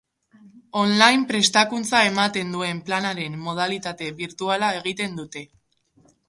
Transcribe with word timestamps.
On-line 0.83 1.25
Prestakuntza 1.31 1.99
ematen 2.11 2.55
duen 2.55 2.79
Planaren 2.87 3.37
modalitate 3.43 4.09
birtuala 4.23 4.71
egiten 4.81 5.21
dute. 5.21 5.47